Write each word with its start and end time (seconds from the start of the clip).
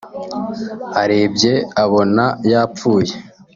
arebye 1.01 1.53
abona 1.83 2.23
yapfuye 2.51 3.13